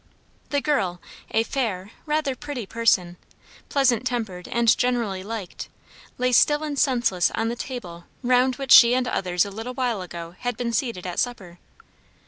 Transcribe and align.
The 0.49 0.61
girl, 0.61 0.99
a 1.29 1.43
fair, 1.43 1.91
rather 2.07 2.35
pretty 2.35 2.65
person, 2.65 3.17
pleasant 3.69 4.03
tempered 4.07 4.47
and 4.47 4.75
generally 4.75 5.21
liked, 5.21 5.69
lay 6.17 6.31
still 6.31 6.63
and 6.63 6.79
senseless 6.79 7.29
on 7.35 7.49
the 7.49 7.55
table 7.55 8.05
round 8.23 8.55
which 8.55 8.71
she 8.71 8.95
and 8.95 9.07
others 9.07 9.45
a 9.45 9.51
little 9.51 9.75
while 9.75 10.01
ago 10.01 10.33
had 10.39 10.57
been 10.57 10.73
seated 10.73 11.05
at 11.05 11.19
supper. 11.19 11.59